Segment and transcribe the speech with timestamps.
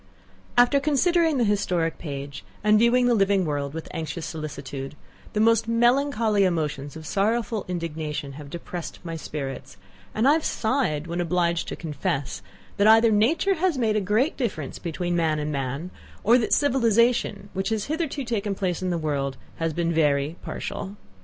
[0.57, 4.95] After considering the historic page, and viewing the living world with anxious solicitude,
[5.33, 9.77] the most melancholy emotions of sorrowful indignation have depressed my spirits,
[10.15, 12.41] and I have sighed when obliged to confess,
[12.77, 15.91] that either nature has made a great difference between man and man,
[16.23, 20.35] or that the civilization, which has hitherto taken place in the world, has been very
[20.41, 20.95] partial.